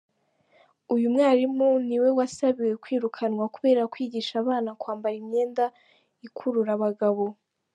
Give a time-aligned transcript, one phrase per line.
[0.93, 5.65] Uyu mwarimu niwe wasabiwe kwirukanwa kubera kwigisha abana kwambara imyenda
[6.27, 7.25] ikurura abagabo.